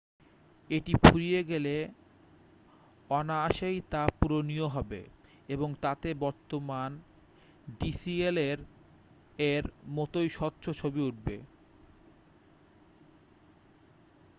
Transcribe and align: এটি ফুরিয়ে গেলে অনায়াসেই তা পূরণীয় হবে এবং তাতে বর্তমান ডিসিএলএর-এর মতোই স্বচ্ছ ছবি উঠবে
এটি 0.69 0.93
ফুরিয়ে 1.03 1.41
গেলে 1.43 1.75
অনায়াসেই 3.09 3.77
তা 3.89 4.03
পূরণীয় 4.17 4.67
হবে 4.67 5.01
এবং 5.49 5.69
তাতে 5.81 6.09
বর্তমান 6.21 6.91
ডিসিএলএর-এর 7.79 9.63
মতোই 9.89 10.29
স্বচ্ছ 10.29 10.63
ছবি 10.71 11.01
উঠবে 11.01 11.35